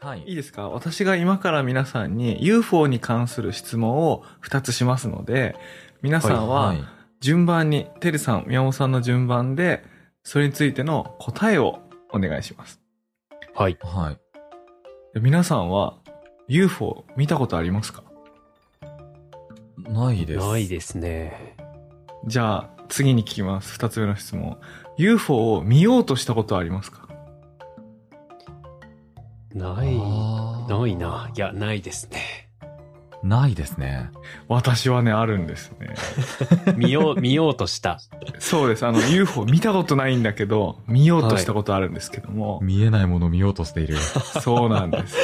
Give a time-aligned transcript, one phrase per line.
[0.00, 0.24] はい。
[0.26, 0.68] いいですか？
[0.68, 5.56] 私が今から皆さんに UFO に関する質問を2つしますので、
[6.02, 6.68] 皆さんは。
[6.68, 6.84] はい
[7.22, 9.84] 順番に、てるさん、宮本さんの順番で、
[10.22, 11.80] それについての答えを
[12.14, 12.80] お願いします。
[13.54, 13.76] はい。
[13.82, 14.18] はい。
[15.12, 15.98] で皆さんは
[16.48, 18.04] UFO 見たことありますか？
[19.76, 20.48] ないです。
[20.48, 21.58] ないですね。
[22.26, 23.78] じゃあ、次に聞きます。
[23.78, 24.56] 2つ目の質問。
[24.96, 27.06] UFO を見ようとしたことはありますか？
[29.54, 29.96] ない、
[30.68, 31.30] ないな。
[31.34, 32.48] いや、ないですね。
[33.22, 34.10] ないですね。
[34.48, 35.94] 私はね、あるんですね。
[36.76, 37.98] 見よう、見ようとした。
[38.38, 38.86] そうです。
[38.86, 43.96] あの、UFO 見たことないんだけど、見ようとしたことあるんですけども、見えないものを見ようとしている。
[44.40, 45.16] そうなんです。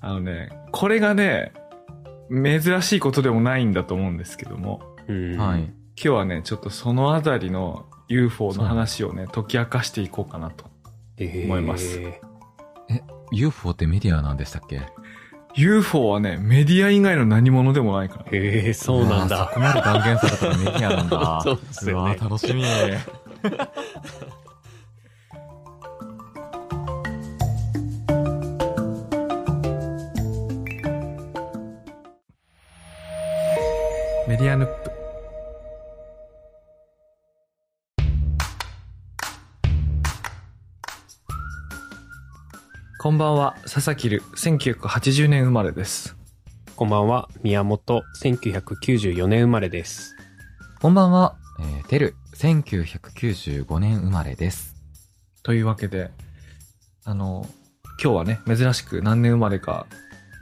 [0.00, 1.52] あのね、これがね、
[2.30, 5.36] 珍しいことでもないんだと思うんですけども、うん。
[5.36, 5.60] はい。
[5.60, 10.64] 今日はね、ちょっとそのあたりの UFO の話をね、解き明かしていこうかなと。
[11.18, 12.00] えー思います
[13.32, 14.82] UFO ってメディアなんでしたっけ
[15.56, 18.24] ？UFO はね、メディア以外の何者でもないから。
[18.26, 19.54] へえ、そうなんだそ。
[19.54, 21.40] こまで断言されたらメディアなんだ。
[21.44, 22.62] そうですよねうわ楽しみ。
[34.28, 34.99] メディアヌップ。
[43.02, 46.18] こんばんは、佐々木る、1980年生まれです。
[46.76, 50.14] こんばんは、宮本、1994年生まれです。
[50.82, 54.76] こんばんは、えー、てる、1995年生まれです。
[55.42, 56.10] というわけで、
[57.04, 57.46] あの、
[58.04, 59.86] 今日はね、珍しく何年生まれか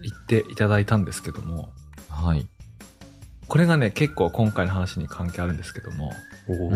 [0.03, 1.69] 言っていただいたんですけども、
[2.09, 2.49] はい。
[3.47, 6.13] これがね、結構今回の話に関係あるんですけども、
[6.49, 6.73] お。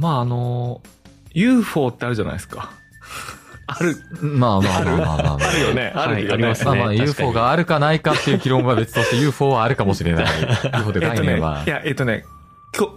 [0.00, 0.80] まああの、
[1.32, 2.79] UFO ってあるじゃないですか。
[3.78, 5.48] ある、まあまあまあまあまあ、まあ。
[5.48, 5.92] あるよね。
[5.94, 6.32] あるよね。
[6.34, 10.26] ありますねまあまあ UFO があるかないかっていう議論は別として UFO はあるかもしれない。
[10.78, 11.62] UFO でえっとね、概念は。
[11.66, 12.24] いや、えっとね、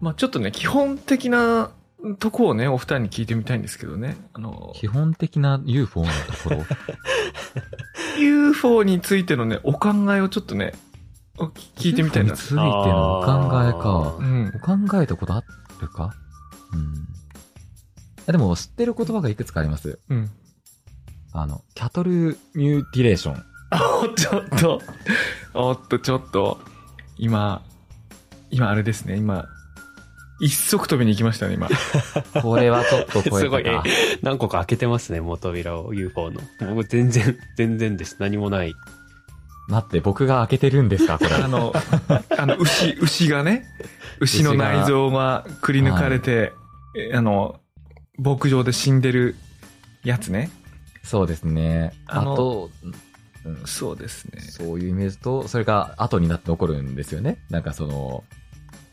[0.00, 1.70] まあちょっとね、基本的な
[2.18, 4.16] とこをね、お二人に聞いてみたいんですけどね。
[4.34, 6.12] あの、基本的な UFO のと
[6.48, 6.64] ころ。
[8.20, 10.74] UFO についてのね、お考えをちょっとね、
[11.38, 12.46] お聞いてみたいなにつ。
[12.46, 13.28] いてのお考
[13.68, 14.22] えかう。
[14.22, 14.52] ん。
[14.54, 15.42] お考えたことあ
[15.80, 16.14] るか？
[16.72, 17.08] うん。
[18.26, 19.98] あでも、知ってる言葉がいくつかあります。
[20.08, 20.30] うん。
[21.32, 23.42] あの、キャトルミューティレーション。
[23.72, 24.80] おっ、ちょっと、
[25.54, 26.60] おっと、ちょっと、
[27.16, 27.62] 今、
[28.50, 29.46] 今あれですね、今、
[30.40, 31.68] 一足飛びに行きましたね、今。
[32.42, 33.64] これはちょっと超すごい。
[34.22, 36.40] 何個か開けてますね、もう扉を UFO の。
[36.74, 38.16] 僕全然、 全然です。
[38.18, 38.74] 何もない。
[39.68, 41.30] 待って、僕が開けてるんですかこれ。
[41.30, 41.72] あの、
[42.36, 43.64] あの、牛、牛がね、
[44.20, 46.52] 牛の内臓がくり抜かれて、
[46.96, 47.60] えあの、
[48.18, 49.36] 牧場で死んでる
[50.02, 50.50] やつね。
[51.02, 51.92] そうですね。
[52.06, 52.94] あと、うん
[53.66, 54.40] そうですね。
[54.40, 57.44] そういうイメージと、それが後になって残るんですよね。
[57.50, 58.24] なんかその、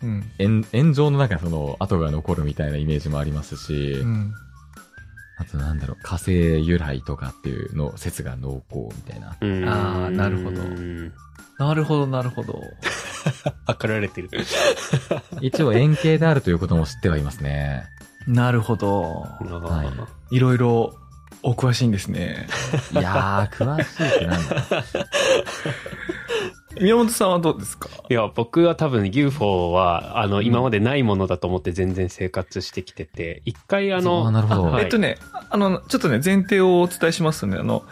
[0.04, 0.32] うん。
[0.40, 4.34] 炎炎上の中その後が残るみたいなイメージもありますし、うん。
[5.38, 6.32] あとなんだろう、火星
[6.66, 9.36] 由来とかっていうの説が濃厚みたいな。
[9.42, 11.14] うんあーなるほどうん
[11.58, 12.60] なるほど、なるほど。
[13.68, 14.30] 測 られてる。
[15.42, 17.86] 一応円形であるということも知ってはいますね。
[18.28, 19.28] なるほど。
[19.40, 19.84] は
[20.32, 20.96] いいろいろ
[21.44, 22.48] お詳しいんですね。
[22.94, 24.86] いやー、詳しいってなんだ。
[26.79, 27.90] 宮本さんはどうですか？
[28.09, 34.64] いや、僕は多分 UFO は、あの、うん今までないものだと思って全然生活してきてて、一回ああの、なるほど。
[34.64, 35.18] はいえっとね、
[35.50, 37.84] あの、ちょっとね、前提をお伝えしますとね、あの、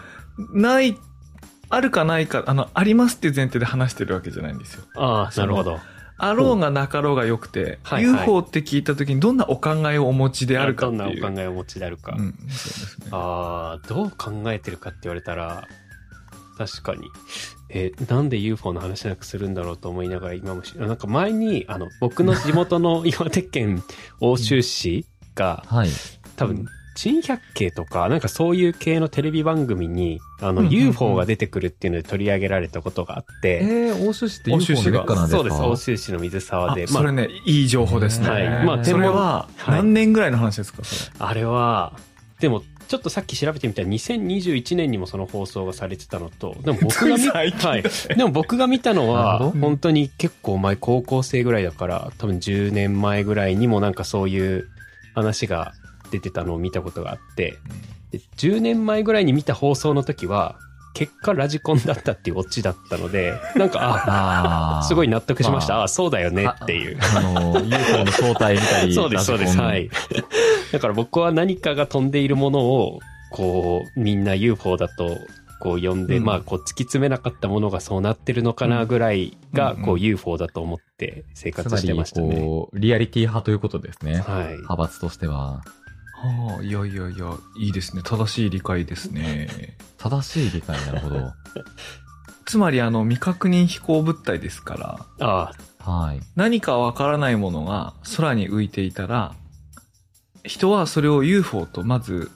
[0.54, 0.98] ない、
[1.70, 4.84] あるかないか、あの、ありますっていう前提で話してるわけじゃないんですよ。
[4.96, 5.80] ああ、なるほど。
[6.22, 11.22] あろうがなかろうがよくて、はいはい UFO って聞いた時にどんなお考えをお持ちであるかどんっていう。
[11.22, 12.14] なお考えをお持ちであるか。
[12.18, 13.08] うん、そうですね。
[13.12, 15.66] ああ、どう考えてるかって言われたら、
[16.58, 17.08] 確かに。
[17.70, 23.84] えーなんで UFO の話なくするんだろうと思いながら今もし、なんか前に、あの、僕の地元の岩手県
[24.20, 25.06] 奥州市
[25.36, 25.90] が、はい。
[26.36, 35.38] 多分珍百景とか、なんかそういう系のテレビ番組に、あの、UFO が出てくるっていうので取り上げられたことがあって、えー、欧州市って UFO 市がの劣化なんですか？
[35.38, 36.84] そうです、欧州市の水沢で。
[36.86, 38.30] あそれね、いい情報ですね。
[38.30, 41.16] はいまあそれは、はい何年ぐらいの話ですか、それ？
[41.20, 41.94] あれは、
[42.42, 47.84] でも、ちょっとさっき調べてみたら2021年にもその放送がされてたのと、 でも僕が見、はい。
[48.18, 54.68] でも僕が見たのは、本当に結構前、高校生ぐらいだから、多分10年前ぐらいにもなんかそういう
[55.14, 55.74] 話が
[56.10, 57.60] 出てたのを見たことがあって、
[58.12, 60.58] で10年前ぐらいに見た放送の時は、
[61.00, 65.76] 結果ラジコンだったっていうオチだったので、 なんか、あ、あーすごい納得しました。
[65.76, 66.98] まああそうだよねっていう。
[67.16, 69.58] あの、UFO の正体みたいそうです、そうです。
[69.58, 69.90] はい。
[70.74, 73.00] だから僕は何かが飛んでいるものを、
[73.32, 75.18] こう、みんな UFO だと、
[75.62, 82.36] こう呼んで、うんまあ、こう突き詰めなかったものがそうなってるのかなぐらいが、うんこう UFO だと思って生活してまし、たね。
[82.42, 84.20] こう、リアリティ派ということですね。
[84.20, 84.48] はい。
[84.56, 85.62] 派閥としては。
[86.22, 88.02] はあ、いやいやいや、いいですね。
[88.04, 89.78] 正しい理解ですね。
[89.98, 91.34] 正しい理解なるほど。
[92.46, 96.20] つまり、あの、未確認飛行物体ですから、あはい。
[96.36, 99.34] 何かわからないものが空に浮いていたら、
[100.44, 102.32] 人はそれを UFO とまず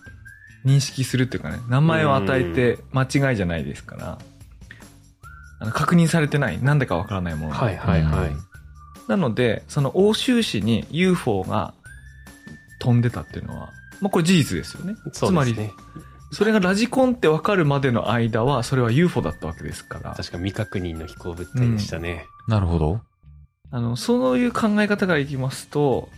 [0.66, 4.18] 認識するっていうかね、名前を与えて間違いじゃないですから、
[5.60, 8.30] あの確認されてない、なんでかわからないものあ、がはいはいはい。
[8.30, 8.44] うん
[9.08, 11.74] なので、その欧州市に UFO が
[12.84, 13.72] 飛んでたっていうのは、
[14.02, 14.96] まあこれ事実ですよね。
[15.14, 15.56] つまり、
[16.32, 20.14] それがラジコンってわかるまでの間は、それは UFO だったわけですから。
[20.16, 22.26] 確か未確認の飛行物体でしたね。
[22.48, 23.02] なるほど。
[23.72, 26.10] あの、そういう考え方からいきますと、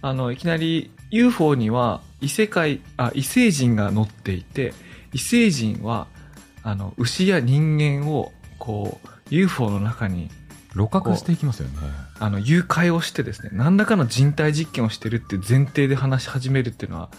[0.00, 4.72] あの、いきなり UFO には異世界、あ、異星人が乗っていて、
[5.12, 6.06] 異星人は、
[6.62, 10.30] あの、牛や人間を、こう、UFO の中に、
[10.72, 11.74] 露覚していきますよね。
[12.24, 17.10] あの、誘拐をしてですね、何らかの人体実験をしてるっていう前提で話し始めるっていうのは、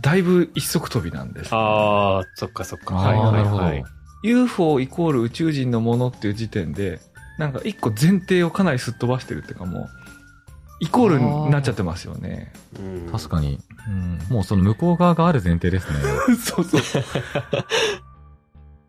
[0.00, 2.96] だいぶ一足飛びなんです、ああ、そっかそっか。
[2.96, 3.62] あはいはいあなるほど。
[3.62, 3.84] はい。
[4.24, 7.00] UFO イコール宇宙人のものっていう時点で、
[7.38, 9.88] なんか一個前提をかなりすっ飛ばしてるっていうかもう、
[10.80, 12.52] イコールになっちゃってますよね。
[12.80, 13.60] うん確かに。
[13.86, 14.18] うん。
[14.28, 15.98] もうその向こう側がある前提ですね。
[16.42, 16.82] そうそう。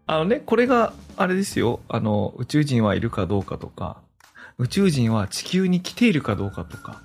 [0.08, 1.80] あのね、これが、あれですよ。
[1.90, 3.98] あの、宇宙人はいるかどうかとか、
[4.60, 7.02] 宇宙人は地球に来ているかどうかとか、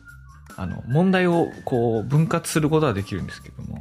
[0.56, 3.80] あの、問題をこう、分割することはできるんですけども、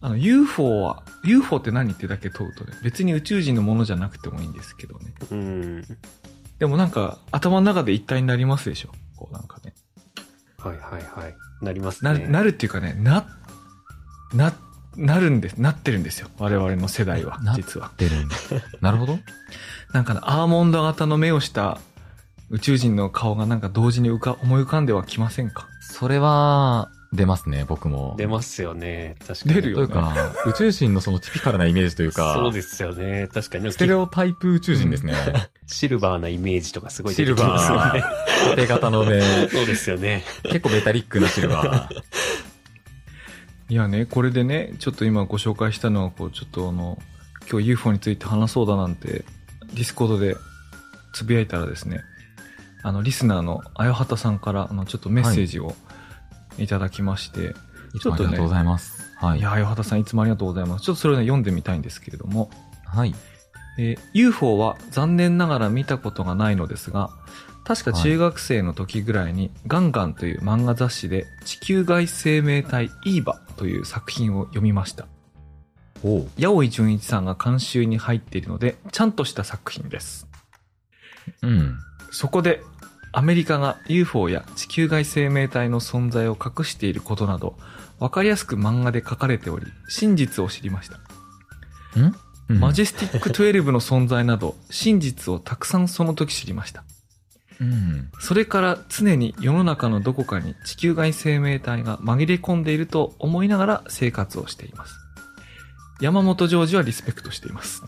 [0.00, 5.14] あの、UFO は、UFO って何ってだけ問うとね、別に宇宙人のものじゃなくてもいいんですけどね。
[5.30, 5.84] うん。
[6.58, 8.90] でもなんか、頭の中で一体になりますでしょ？
[9.16, 9.74] こうなんかね。
[10.58, 11.34] はいはいはい。
[11.62, 12.26] なりますな、ね。
[12.28, 13.26] なるっていうかね、な、
[14.34, 14.52] な、
[14.96, 16.28] なるんです、なってるんですよ。
[16.38, 17.92] 我々の世代はな、実は。
[17.98, 18.36] 出るんだ。
[18.80, 19.18] なるほど。
[19.92, 21.78] なんかねアーモンド型の目をした
[22.50, 25.68] 宇宙人の顔がなんか同時に浮か、思い浮かんではきませんか？
[25.80, 28.14] それは、出ますね、僕も。
[28.18, 29.16] 出ますよね。
[29.26, 29.54] 確かに。
[29.54, 30.14] 出るよというか、
[30.46, 33.28] 宇宙人のそのティピカルなイメージというか、そうですよね。
[33.32, 33.72] 確かに。
[33.72, 35.14] ステレオタイプ宇宙人ですね。
[35.66, 38.00] シルバーなイメージとかすごい出シルてきますよバね。
[38.00, 40.24] ー、縦型の目、そうですよね。
[40.44, 42.02] 結構メタリックなシルバー。
[43.68, 46.98] いやね、これでね、ちょっと今ご紹介したのは、こう、ちょっとあの、
[47.50, 49.24] 今日 UFO について話そうだなんて、
[49.74, 50.36] ディスコードで
[51.14, 52.02] つぶやいたらですね、
[52.82, 55.74] あの、リスナーのあやはたさんから、あの、ちょっとメッセージを
[56.58, 57.54] いただきまして、
[57.94, 59.02] いつもありがとうございます。
[59.16, 59.42] はいい、。
[59.42, 60.84] や、あやはたさんいつもありがとうございます。
[60.84, 62.50] ちょっとそれをね、読んでみたいんですけれども、
[62.84, 63.14] はい。
[63.78, 67.10] えー UFO は残念ながら見たことがないのですが、
[67.64, 75.08] 確か中学生の時ぐらいに、ガンガンという漫画雑誌で地球外生命体イーバという作品を読みました。
[76.38, 80.28] 八尾純一さんが監修に入っているので、ちゃんとした作品です。
[81.42, 81.78] うん。
[82.16, 82.62] そこで、
[83.12, 87.58] アメリカが UFO や地球外生命体の存在を隠していることなど、
[87.98, 90.96] わかりやすく漫画で書かれており、真実を知りました。
[92.00, 92.14] ん？
[92.48, 96.84] うんマジェスティック12の存在など、真実をたくさんその時知りました。
[97.60, 98.08] うん。
[98.18, 104.94] それから常に世の中のどこかに地球外生命体が紛れ込んでいると思いながら生活をしています。
[106.00, 107.82] 山本ジョージはリスペクトしています。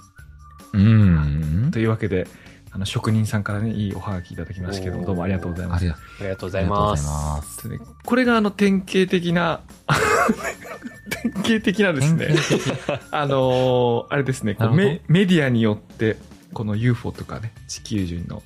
[0.75, 1.71] うん。
[1.73, 2.27] というわけで、
[2.71, 5.91] あの、職人さんからね、いいおはがきいただきましたけども、どうもありがとうございます。
[5.91, 7.07] ありがとうございます。
[7.07, 7.69] ます。
[7.69, 9.61] でこれがあの、典型的な、
[11.23, 12.35] 典型的なですね、
[13.11, 16.17] あのーあれですね、メメディアによって、
[16.53, 18.43] この UFO とかね、地球人の、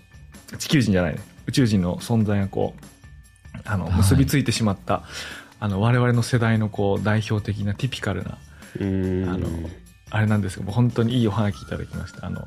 [0.59, 5.03] 地球人じゃないね、宇宙人の存在がこう、あの、はい結びついてしまった、
[5.61, 8.39] あの、我々の世代のこう、代表的なティピカルな、
[8.81, 9.29] うん。
[9.29, 9.49] あの
[10.15, 12.27] あれなんですけども、本当にいいおはがきいただきました。
[12.27, 12.47] あの、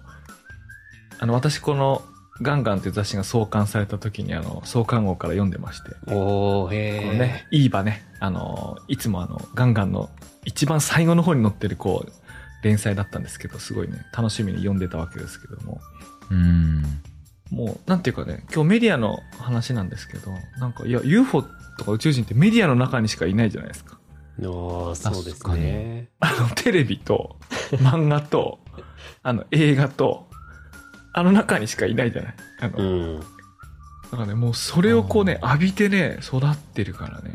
[1.19, 2.01] あの、私この
[2.41, 5.91] ガンガンって雑誌が創刊された時にあの、創刊号から読んでまして。
[6.12, 7.01] おー、へー。
[7.01, 10.10] このね、いい場ね、あの、いつもあの、ガンガンの
[10.45, 12.12] 一番最後の方に載ってるこう、
[12.63, 15.79] 連載だったんですけど、すごいね、楽しみに読んでたわけですけども。
[16.31, 16.84] うん。
[17.51, 21.43] もう、なんていうかね、今日メディアの話なんですけど、なんか、いや、UFO
[21.77, 24.00] とか宇宙人ってメディアの中にしかいないじゃないですか。
[24.41, 26.10] おーそうですね。
[26.19, 27.38] あの、テレビと、
[27.74, 28.60] 漫画と、
[29.24, 30.27] あの、映画と、
[31.17, 32.34] あの中にしかいないじゃない？
[32.62, 32.84] あの、う
[33.17, 33.19] ん。
[33.19, 33.25] だ
[34.12, 37.31] からね、もうそれをこうね、浴びてね、育ってるからね、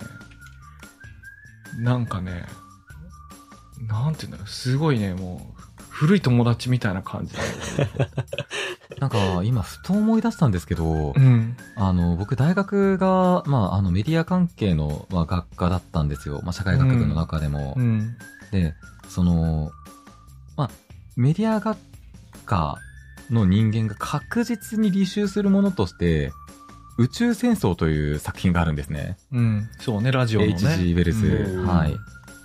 [1.79, 2.45] なんかね、
[3.89, 7.41] なんていうんだろう、すごいね、もう、古い友達みたいな感じで。
[9.01, 11.57] なんか、今、ふと思い出したんですけど、うん。
[11.77, 16.41] あの、僕、大学が、まあ、あの、メディア関係の、まあ、学科だったんですよ。
[16.43, 17.75] まあ、社会学部の中でも。
[17.79, 18.17] うん。
[18.51, 18.75] で、
[19.09, 19.71] その、
[20.57, 20.71] まあ、
[21.17, 21.79] メディア学
[22.45, 22.79] 科
[23.31, 26.33] の人間が確実に履修するものとして、
[26.99, 29.17] 宇宙戦争という作品があるんですね。
[29.33, 29.71] うん。
[29.79, 30.53] そうね、ラジオのね。
[30.53, 30.93] H.G.
[30.93, 31.27] ウェルズ。
[31.27, 31.97] うんはい。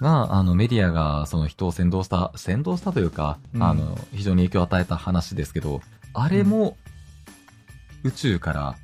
[0.01, 5.81] が、あの、メディアが、その人を先導した、先導したというか、うんあの、非常に影響を与えた話ですけど、
[6.13, 6.77] あれも、
[8.03, 8.75] 宇宙から、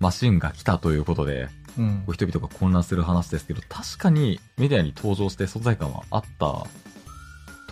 [0.00, 2.04] マシンが来たということで、うん。
[2.12, 6.66] 人々が混乱する話ですけど、確かにメディアに登場して存在感はあったと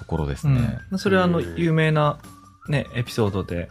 [0.07, 0.79] ころですね。
[0.91, 2.19] うん、それはあの、うん有名な、
[2.71, 3.69] ね、エピソードで、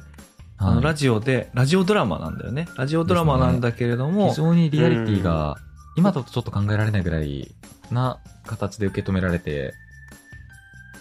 [0.58, 0.84] あの、はい。
[0.84, 2.68] ラジオで、ラジオドラマなんだよね。
[2.76, 5.56] ラジオドラマなんだけれども、非常にリアリティが、
[5.96, 7.56] 今だとちょっと考えられないぐらい
[7.92, 9.74] な形で受け止められて、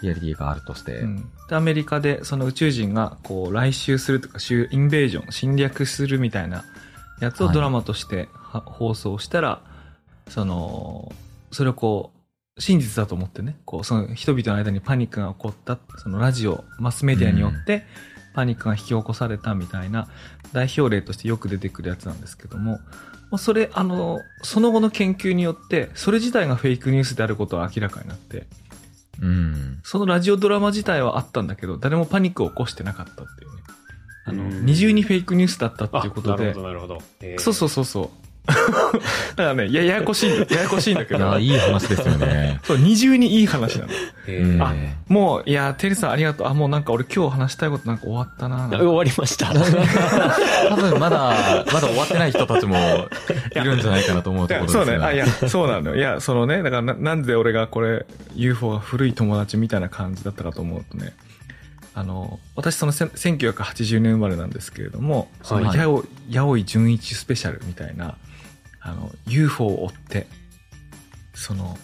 [0.01, 1.31] リアリティがあるとして、うん。
[1.49, 6.65] で、アメリカでその宇宙人がこう来襲するとか、襲インベージョン、侵略するみたいな
[7.21, 7.55] やつをはい。
[7.55, 9.61] ドラマとしては、放送したら、
[10.29, 11.13] その、
[11.51, 12.18] それをこう、
[12.59, 17.85] 真実だと思ってね、こう、その人々の間にパニックが起こった、そのラジオ、マスメディアによって、
[18.35, 20.09] パニックが引き起こされたみたいな
[20.53, 22.79] 代表例としてよく出てくるやつなんですけども、
[23.31, 28.47] まあそれ、あの、その後の研究によって、それ自体がフェイクニュースであることは明らかになって、
[29.21, 29.81] うん。
[29.83, 33.63] そのラジオドラマ自体はあったんだけど、誰もパニックを起こしてなかったっていうね。
[34.27, 36.61] あの、うん二重にフェイクニュースだったってあいうことでなるほ。
[36.61, 36.99] ど、なるほど。
[37.21, 38.28] えーそうそうそうそう。
[39.37, 41.39] だからね、やややこしい、ややこしいんだけいや、ど。
[41.39, 42.61] いい話ですよね。
[42.65, 44.65] そう、二重にいい話なの。
[44.65, 44.75] あ
[45.09, 46.49] もう、いや、テリーさんありがとう。
[46.49, 48.69] あ、もうなんか俺今日話したいことなんか終わったな。
[48.69, 49.53] 終わりました。
[50.69, 52.77] 多分まだ、まだ終わってない人たちも
[53.55, 55.05] いるんじゃないかなと思ういや、ところですがそうね。
[55.05, 55.97] あ、いや、そうなのよ。
[55.97, 61.13] いや、そのね、だからな、なんで俺がこれ、UFO が古い友達みたいな感じだったかと思うとね、
[61.99, 68.17] あの、私そのせん1980年生まれなんですけれども、その、はいやお、やおい純一スペシャルみたいな、
[68.81, 70.27] あの、UFO を追って、
[71.35, 71.77] その、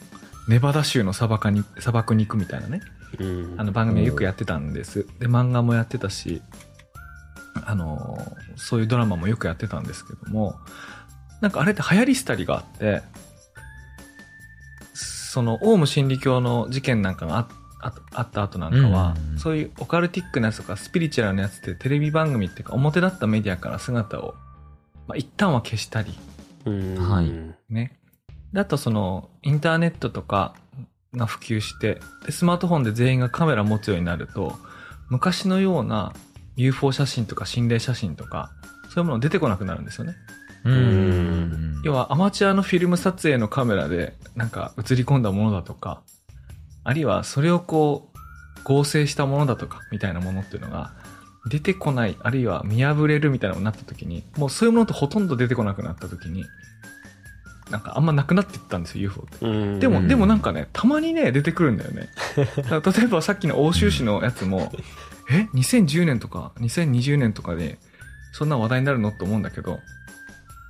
[0.49, 2.81] ネバダ州の砂漠に、砂漠に行くみたいなね、
[3.19, 3.55] うん。
[3.59, 5.07] あの番組はよくやってたんです。
[5.19, 6.43] で、漫画もやってたし、
[7.67, 8.19] あの、
[8.57, 10.57] そういうドラマもよくやってたんですけども、
[11.41, 13.03] なんかあれって流行りしたりがあって、
[14.95, 17.49] その、オウム真理教の事件なんかがあ
[17.81, 19.39] ああった後なんかは、うん。
[19.39, 24.35] そういうオカルティックなやつとかスピリチュアルなやつってテレビ番組っていうか表立ったメディアから姿を、
[25.07, 26.34] まあ、一旦は消したり、うん
[26.71, 27.99] はいね。
[28.52, 30.54] であとその、インターネットとか
[31.14, 34.56] が普及して、でスマートフォンで全員がカメラ持つようになると、
[35.09, 36.12] 昔のような
[36.56, 38.50] UFO 写真とか心霊写真とか、
[38.90, 40.14] そういうもの出てこなくなるんですよね。
[40.64, 41.83] うん。
[41.85, 46.02] 要はアマチュアのフィルム撮影のカメラでなんか映り込んだものだとか、
[46.85, 48.18] あるいはそれをこう
[48.64, 50.92] 合成したものだとかみたいなものっていうのが
[51.47, 56.45] 出てこない、あるいは見破れるみたいなのになった時に、もうそういうものってほとんど出てこなくなった時に、
[57.71, 59.47] なんかあんまなくなっていったんですよ、UFO って。
[59.47, 62.09] うんでも、うんでもなんかね、たまにね、出てくるんだよね。
[62.37, 64.73] 例えばさっきの欧州市のやつも、
[65.31, 67.79] え ?2010 年とか2020年とかで、
[68.33, 69.81] そんな話題になるのって思うんだけど、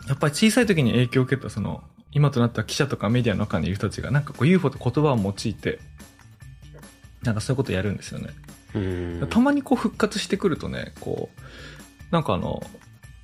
[0.08, 5.78] やっぱり小さい時に影響を受けたその、今となった記者とかメディアの中にいる人たちがなんかこう UFO って言葉を用いて、
[7.22, 8.30] なんかそういうことやるんですよね。
[8.74, 11.40] うんたまにこう復活してくるとね、こう、
[12.10, 12.62] なんかあの、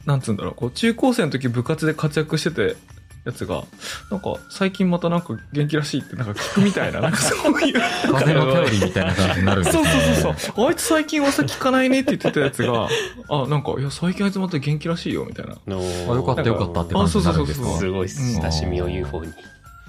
[0.06, 2.76] なんつうんだろう、こう中高生の時部活で活躍してて、
[3.26, 3.64] やつが、
[4.10, 7.80] なんか最近またなんか元気らしいってなんか聞くみたいな、 なんかそういう。
[8.14, 9.90] 風の頼りみたいな感じになるんですそうね。
[9.90, 10.68] そうそうそう。
[10.68, 12.88] あいつ最近噂聞かないねって言ってたやつが、
[13.28, 15.56] あ、なんか、いや、最近あいつまた元気らしいよ、みたいな。
[15.66, 17.68] のあよかったよかったって感じになるんですか？
[17.68, 19.34] あそうそうそうすごい親しみを UFO に。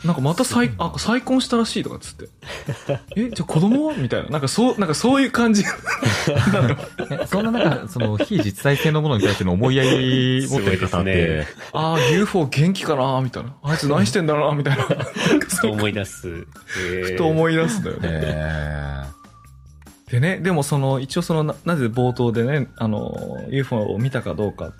[0.05, 2.29] なんかまた再、あ、再婚したらしいとかっつって。
[3.15, 3.93] え、じゃあ子供は？
[3.95, 4.29] みたいな。
[4.29, 5.63] なんかそう、なんかそういう感じ。
[5.63, 5.71] な
[6.67, 6.77] の
[7.21, 13.21] えそんななんか、その、非実在性のものに対しての思いやり持ってる方って、あー UFO 元気かな？
[13.21, 13.53] みたいな。
[13.61, 14.57] あいつ何してんだろうな？
[14.57, 14.83] みたいな。
[15.47, 16.47] ふと思い出す。
[16.65, 18.01] ふと思い出すんだよね。
[18.11, 19.03] え
[20.09, 23.15] でね、でもその、一応そのな、なぜ冒頭でね、あの、
[23.49, 24.73] UFO を見たかどうか。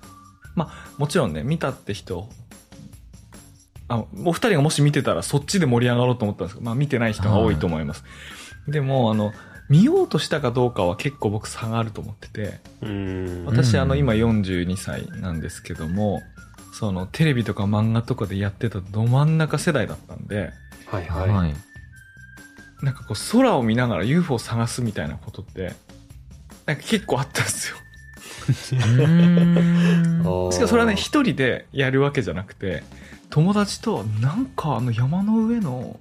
[0.56, 2.28] まあ、もちろんね、見たって人、
[3.91, 8.03] あ、お二人がもし見てたらそっちで盛り上がろうと思ったんですけど、まあ見てない人が多いと思います。
[8.67, 9.33] でも、あの、
[9.69, 13.45] 見ようとしたかどうかは結構僕差があると思ってて、うん。
[13.45, 16.21] 私、うんあの、今42歳なんですけども、
[16.74, 20.51] その、テレビとか漫画とかでやってたど真ん中世代だったんで、
[20.86, 21.21] はいは。
[21.21, 21.53] はい
[22.81, 25.74] なんかこう、空を見ながら UFO を探すみたいなことって、
[26.65, 27.77] なんか結構あったんですよ。
[28.51, 28.86] しか
[30.25, 32.83] もそれはね、一人でやるわけじゃなくて、
[33.32, 36.00] 友達と、なんかあの山の上の、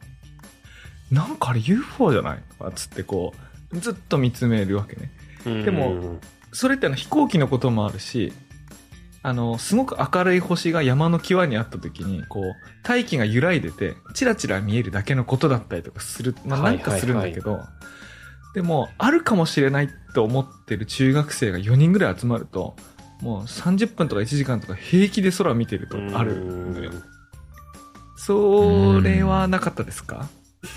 [1.10, 2.42] なんかあれ UFO じゃない？
[2.58, 3.32] とかつってこ
[3.72, 5.10] う、ずっと見つめるわけね。
[5.46, 5.64] うん。
[5.64, 6.18] でも
[6.52, 8.32] それってあの飛行機のこともあるし、
[9.22, 12.44] あの、すごく明るい星が山の際にあった時に、こう、
[12.82, 17.68] 大気が揺らいでて、チラチラ見えるだけのことだったりとかする、まあはないんかするんだけど、は
[18.54, 22.76] でも、あるかもしれないと思ってる中学生が4人ぐらい集まると、
[23.20, 26.90] もう30分とか1時間とか平気で空を見てるとあるのよ。
[26.90, 27.02] うん。
[28.30, 30.28] それはなかったですか？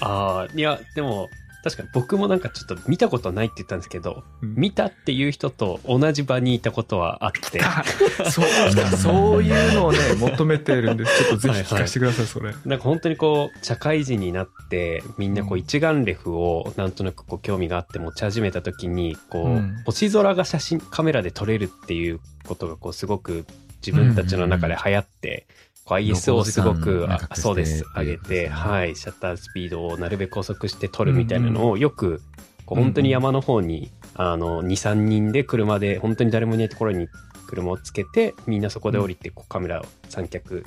[0.02, 1.30] ああ、いや、でも、
[1.64, 4.56] 確かに僕もなんかちょっと見たことないって言ったんですけど、うん。
[4.56, 7.84] 見たっていう人と同じ場にいたことはあって、あ
[8.30, 11.24] そう、そういうのをね、求めてるんです。
[11.24, 12.54] ちょっとぜひ聞かせてください、それ。
[12.66, 15.60] なんか本当にこう、社会人になって、みんなこううん。
[15.60, 19.84] 一眼レフをなんとなくこう興味があって持ち始めた時に、こう、うん。
[19.86, 23.46] 星空が写真、カメラで撮れるっていうことがこうすごく
[23.86, 32.22] 自分たちの中で流行って、こう ISO をすごく、あ露光時間長くそうです、上げて、はい、シャッタースピードをなるべく遅くして撮るみたいなのをよく、
[32.66, 37.08] こう本当に山の方に、あの、2、3人で車で、本当に誰もいないところに
[37.48, 40.63] 車をつけて、みんなそこで降りて、こうカメラを三脚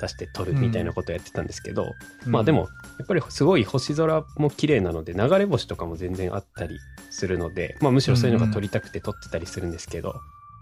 [0.00, 1.92] 出して撮るみたいなことをやってたんですけど、
[2.26, 6.78] まあでも、やっぱりすごい星空も綺麗なので、流れ星とかも全然あったり
[7.10, 10.14] するので、まあむしろそういうのが撮りたくて撮ってたりするんですけど、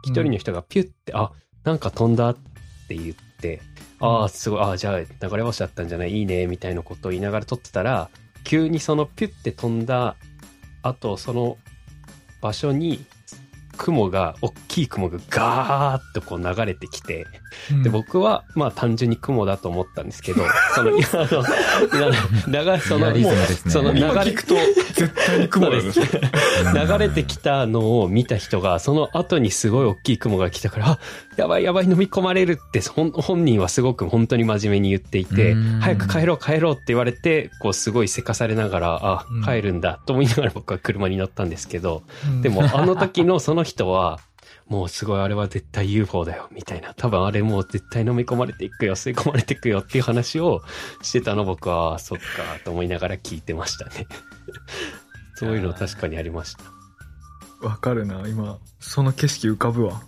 [0.03, 1.33] 一、人の人がピュッて、あ、
[1.65, 2.37] なんか飛んだっ
[2.89, 3.61] て言って、
[4.01, 6.13] ああ、すごい、ああ、じゃあ流れ星だったんじゃない？
[6.19, 8.11] いいね、みたいなことを言いながら撮ってたら、
[8.45, 10.17] 急にそのピュッて飛んだ
[10.83, 11.57] 後、その
[12.41, 13.05] 場所に、
[13.79, 17.27] 雲が、大きい雲がガーッとこう流れてきて、
[17.71, 17.83] うん。
[17.83, 20.43] で、僕は、まあ単純に雲だと思ったんですけど、
[20.75, 23.71] その、いや、あの、流れ、その、もうムですね。
[23.71, 24.55] その流れくと、
[24.93, 26.01] 絶対に雲です。
[26.01, 30.99] 流れてきたのを見た人が、その後にすごい大きい雲が来たから、あ、
[31.37, 42.43] やばいやばい飲み込まれるって、本本人はすごく本当に真面目に言っていてうん、早く帰ろう帰ろうって言われて、こうすごいせかされながら、あうん、帰るんだと思いながら僕は車に乗ったんですけど、うん。
[42.43, 44.19] でもあの時のその人は、
[44.67, 46.93] もうすごいあれは絶対 UFO だよ、みたいな。
[46.95, 50.61] 多分あれもう絶対飲み込まれていくよ、吸い込まれていくよっていう話を
[51.03, 52.25] してたの僕は、あそっか、
[52.65, 54.07] と思いながら聞いてましたね。
[55.37, 57.67] そういうの確かにありました。
[57.67, 60.03] わかるな、今、その景色浮かぶわ。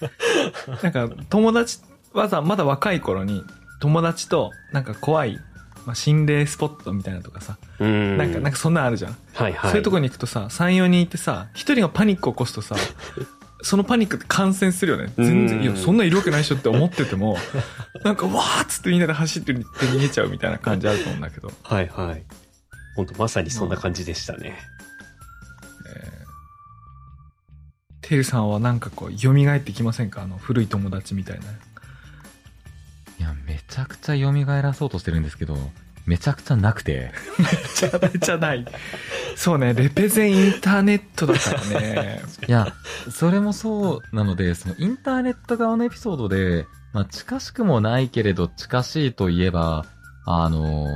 [0.82, 1.80] なんか、友達、
[2.12, 3.42] わざ、まだ若い頃に、
[3.80, 5.38] 友達と、なんか怖い、
[5.86, 8.16] まあ、心霊スポットみたいなのとかさ、うん。
[8.16, 9.16] なんか、なんかそんなんあるじゃん。
[9.34, 9.70] はいはい。
[9.70, 12.76] そういうとこに行くとさ、3、4人いてさ、一人がパニックを起こすとさ、
[13.62, 15.12] そのパニックって感染するよね。
[15.16, 17.36] 全然、うんいや、そんなんいるわけないでしょって思ってても、
[18.04, 21.52] なんか、わーっつってみんなで走ってって逃げちゃうみたいな感じあると思うんだけど。
[21.62, 22.22] はいはい。
[22.96, 24.58] 本当まさにそんな感じでしたね。
[25.94, 26.22] えー
[28.02, 30.22] てるさんはなんかこう、蘇ってきませんか？
[30.22, 31.44] あの、古い友達みたいな。
[33.22, 34.32] いや、めちゃくちゃ蘇
[34.62, 35.56] らそうとしてるんですけど、
[36.06, 37.12] めちゃくちゃなくて。
[37.38, 38.66] めちゃめちゃない。
[39.36, 42.22] そうね、レペゼンインターネットだからね。
[42.48, 42.74] いや、
[43.12, 49.86] それもそうなので、そのインターネット側のエピソードで、まあ近しくもないけれど近しいといえば、
[50.26, 50.88] あの、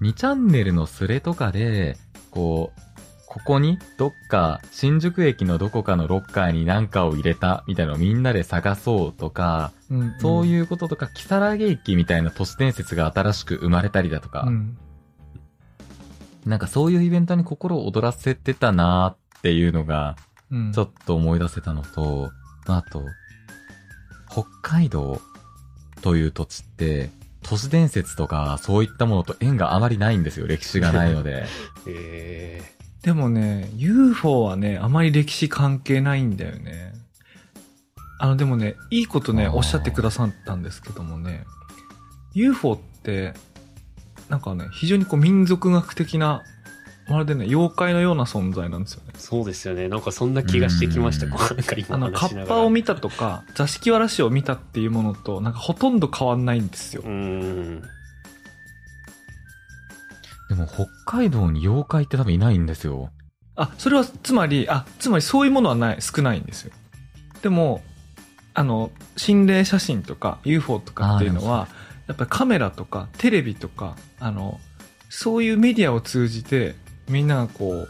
[0.00, 1.96] 2チャンネルのスレとかで、
[2.30, 2.80] こう、
[3.28, 14.78] ここにどっか新宿駅のどこかのロッカーに何かを入れたみたいなのをみんなで探そうとか、うんそういうこととか、木更木駅みたいな都市伝説が新しく生まれたりだとか、うん。
[16.46, 20.16] なんかそういうイベントに心を躍らせてたなーっていうのが、
[20.50, 20.72] うん。
[20.72, 22.30] ちょっと思い出せたのと、
[22.66, 23.04] あと、
[24.30, 25.20] 北海道
[26.00, 27.10] という土地って、
[27.42, 30.46] 都市伝説とかそういったものと縁があまりないんですよ。
[30.46, 31.46] 歴史がないので。
[31.86, 36.92] えでもね、UFO はね、あまり歴史関係ないんだよね。
[38.18, 41.44] あの、でもね、いいことね、おっしゃってくださったんですけどもね、
[42.34, 43.34] UFO って、
[44.28, 46.42] なんかね、非常にこう民族学的な、
[47.08, 49.12] まるでね、妖怪のような存在なんですよね。
[49.14, 49.88] ーそうですよね。
[49.88, 51.26] なんかそんな気がしてきました。
[51.26, 52.26] うんこうなんか今あの、カ。
[52.26, 57.08] ッパを見たとか、座敷わらしを見たっていうものと、なんかほとんど変わんないんですよう。
[57.08, 57.82] ん。
[60.48, 63.10] でも北海道に妖怪って多分いないんですよ。
[63.56, 66.72] あ、それはつまり、あ、つまりそういうものはない、少ないんですよ。
[67.42, 67.82] でも、
[68.54, 71.68] あの、心霊写真とか UFO とかっていうのは、
[72.06, 74.58] やっぱりカメラとかテレビとか、あの、
[75.10, 76.74] そういうメディアを通じて
[77.08, 77.88] みんながこう、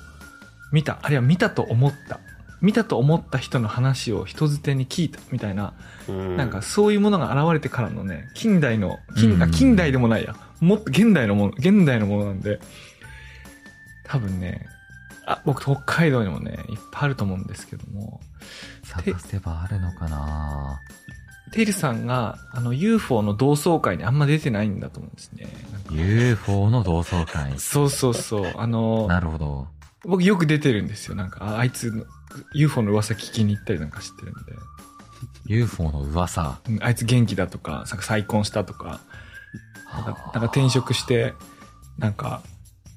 [0.72, 2.20] 見た、あるいは見たと思った。
[2.60, 5.74] 見たと思った人の話を人づてに聞いたみたいな、
[6.08, 10.34] うんなんかそういうものが現れてからのね、近代の、近,、うんあ近代でもないや。
[10.60, 12.60] もっと現代のもの、現代のものなんで、
[14.04, 14.66] 多分ね、
[15.26, 18.20] あ、僕北海道にもね、いっぱいあると思うんですけども、
[18.82, 20.80] 探せばあるのかな？
[21.52, 25.46] テイルさんが、あの UFO の同窓会にあんま出てないんだと思うんですね。
[25.90, 27.58] ?UFO の同窓会？
[27.58, 28.52] そうそうそう。
[28.56, 29.68] あの、なるほど。
[30.04, 31.14] 僕よく出てるんですよ。
[31.14, 32.04] なんか、ああいつの、
[32.54, 34.40] UFO の噂聞きに行ったりなんかしてるんで。
[35.46, 36.60] UFO の噂？
[36.68, 39.00] うんあいつ元気だとか、さ再婚したとか、
[39.92, 41.34] なんか転職して、
[41.98, 42.42] なんか、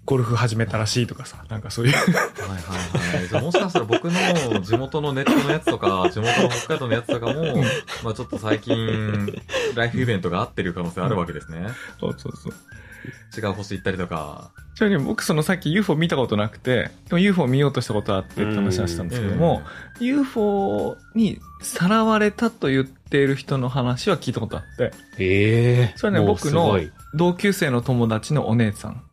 [0.05, 1.93] ゴルフ始めたらしいとかさ、なんかそういう。
[1.93, 3.27] はいはいはい。
[3.27, 7.63] じゃあもしかしたら僕の地元のネットのやつとか、地元の北海道のやつとかも、
[8.03, 8.75] まあちょっと最近、
[9.75, 11.67] ライフイベントが合ってる可能性あるわけですね。
[11.99, 12.53] そうそうそう。
[13.37, 14.51] 違う星行ったりとか。
[14.75, 19.61] ちなみに僕そのさっき UFO 見たことなくて、でも UFO 見ようとしたことあってって話はしたんですけども、
[19.99, 26.79] UFO にさらわれたと言っている人の話は聞いたことあって、ええそれはね僕の
[27.13, 29.03] 同級生の友達のお姉さん。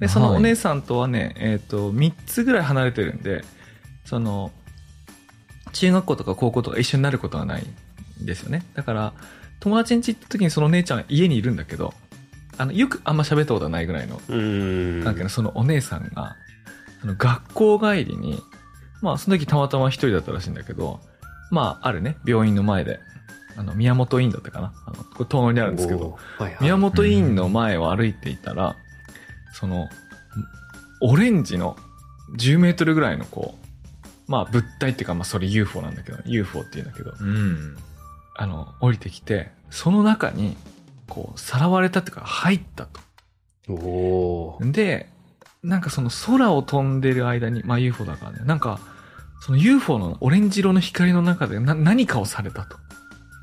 [0.00, 3.44] で、そのはいお姉さんとはね、えっ、と、3つぐらい離れてるんで、
[4.04, 4.50] その、
[5.72, 7.66] 中学校とか高校とか一緒になることはない
[8.22, 8.64] んですよね。
[8.74, 9.12] だから、
[9.60, 11.94] 友達ん家行った時にそのお姉ちゃんは家にいるんだけど、
[12.58, 15.04] あの、よくあんま喋ったことはないぐらいの、うん。
[15.04, 16.36] なんかね、そのお姉さんが、
[17.00, 18.40] その学校帰りに、
[19.02, 21.00] まあ、その時たまたま一人だったらしいんだけど、
[21.50, 23.00] まあ、あるね、病院の前で、
[23.56, 24.72] あの、宮本院だったかな。
[24.86, 28.76] あの、これ遠野にあるんですけど、はいはい、宮本院の前を歩いていたら、
[29.54, 29.88] その、
[31.00, 31.76] オレンジの
[32.36, 33.56] 10メートルぐらいのこ
[34.28, 37.76] う、まあ物体っていうかまあそれ UFO なんだけど、UFO って言うんだけど、うん。
[38.36, 40.56] あの、降りてきて、その中に、
[41.08, 43.00] こう、さらわれたっていうか入ったと。
[43.68, 45.08] おーで、
[45.62, 48.80] なんかその空を飛んでる間に、まあ UFO だからね、なんか、
[49.40, 52.78] その UFO のオレンジ色の光の中でな何かをされたと。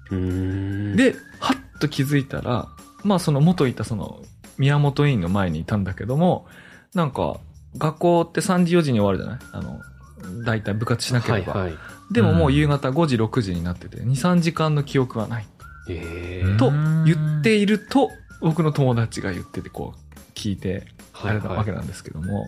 [0.09, 2.67] で、はっと気づいたら、
[3.03, 4.21] まあその元いたその
[4.57, 6.45] 宮本院の前にいたんだけども、
[6.93, 7.39] なんか
[7.77, 9.39] 学校って3時4時に終わるじゃない？
[9.53, 11.53] あの、大体部活しなければ。
[11.53, 11.77] はいはい。
[12.11, 15.45] でももう夕方5時6時になってて、2、3時間の記憶はない。
[15.89, 16.69] ええうんと
[17.05, 18.09] 言っていると、
[18.41, 22.47] 僕の友達が言っててこう聞いて、あれなわけなんですけども、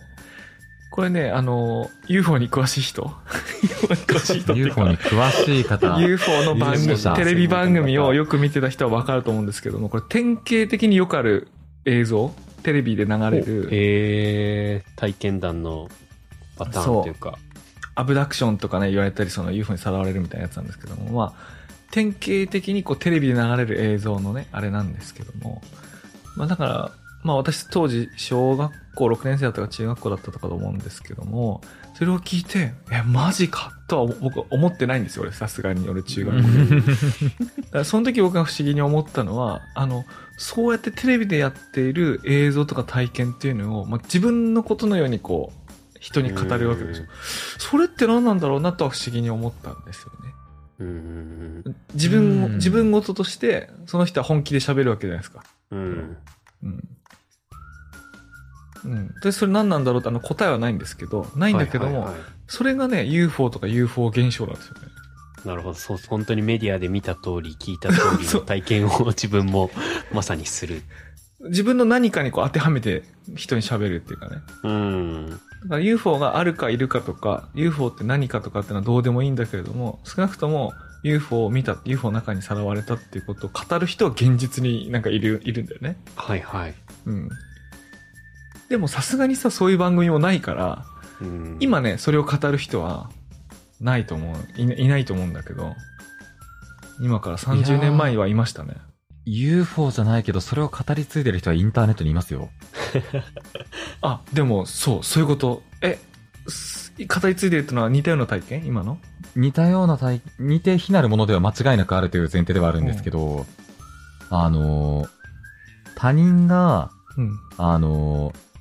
[0.90, 3.10] これね、あの、UFO に詳しい人
[3.62, 5.98] ?UFO に詳しい人 UFO かに詳しい方。
[5.98, 11.48] UFO の番組テレビ番組をよく見てた人はわかると思うんですけども、これ典型的によくある
[11.84, 15.88] 映像、テレビで流れる、ええ体験談の
[16.56, 17.38] パターンというか。
[17.96, 21.32] アブダクションとかね、言われたり、その UFO にさらわれるみたいなやつなんですけども、まあ、
[21.92, 25.62] 典型的にこうテレビで流れる映像のね、あれなんですけども、
[26.36, 26.92] まあだから、
[27.24, 31.62] まあ私当時小学校6年生だったか中学校だったとかと思うんですけども、
[31.94, 37.84] それを聞いて、え、マジかとは僕は思ってないんですよ、俺、さすがに俺中学校で。
[37.84, 40.04] その時僕が不思議に思ったのは、あの、
[40.36, 47.04] そうやってテレビでやっている映像とか体験っていうのを、まあ、自分のことのようにこう、人に語るわけでしょ。
[47.58, 50.34] それって何なんだろうなとは不思議に思ったんですよね。
[50.80, 51.76] うん。
[51.94, 55.42] 自分自分事として、その人は本気で喋るわけじゃないですか。
[55.70, 56.16] うん。
[56.62, 56.88] うん。
[58.84, 59.14] うん。
[59.22, 64.80] で、それ何なんだろうってあの答えはないんですけど、ないんだけども、はいはいはいそれがね、UFO とか UFO 現象なんですよね。
[65.44, 65.74] なるほど。
[65.74, 69.70] そう、本当にメディアで見た通り、聞いた通りの体験を自分も
[70.12, 70.82] まさにする。
[71.40, 73.02] 自分の何かにこう当てはめて
[73.36, 74.36] 人に喋るっていうかね。
[74.62, 75.30] うん。
[75.30, 75.40] だか
[75.76, 85.96] ら UFO があるかいるかとか、UFO って何かとかってのはどうでもいいんだけれども、少なくとも UFO を見た、UFO の中にさらわれたっていうことを語る人は現実になんかいる、いるんだよね。
[86.16, 86.74] はいはい。
[87.06, 87.28] うん。
[88.68, 90.84] でもさすがにさ、そういう番組もないから、
[91.20, 93.10] うん、今ね、それを語る人は
[93.80, 95.74] ないと思う、いないないと思うんだけど、
[97.00, 98.74] 今から30年前にはいましたね。
[99.26, 102.50] UFO じゃないけど、それを語り継いでる人はインターネットにいますよ。
[104.02, 105.62] あ、でも、そう、そういうこと。
[105.80, 105.98] え、
[106.46, 108.66] す語り継いでるってのは似たような体験？
[108.66, 108.98] 今の？
[109.34, 113.46] 似たような体、似て非なるものでは間違いなくあるという前提ではあるんですけど、
[114.30, 115.08] あの、
[115.94, 117.38] 他人が、うん。
[117.56, 118.53] あの、素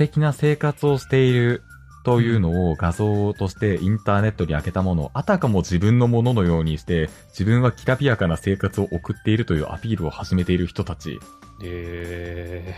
[0.00, 1.62] 敵な生活をしている
[2.06, 11.20] というのを画像としてインターネットに開けたものをあたかも自分のもののようにして、自分はきらびやかな生活を送っているというアピールを始めている人たち。
[11.62, 12.74] え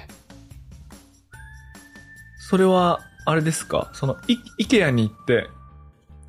[2.41, 3.93] それは、あれですか？
[3.95, 5.47] その、イ、イケアに行って、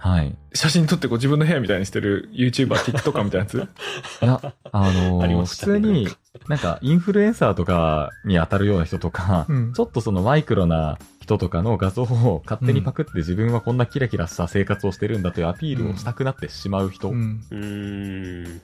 [0.04, 0.36] はい。
[0.54, 3.58] 写真撮ってこう自分の部屋みたいにしてる YouTuber、TikToker みたいなやつ？
[3.58, 6.10] いや、あのー ありま普したね通に、
[6.50, 17.10] なんか、インフルエンサーとかに当たるような人とか、うんちょっとそのマイクロな人とかの画像を勝手にパクって自分はこんなキラキラした生活をしてるんだというアピールをしたくなってしまう人。
[17.12, 17.42] うん。
[17.50, 18.62] うーん。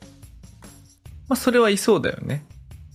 [1.29, 2.45] まあ、それはいそうだよね。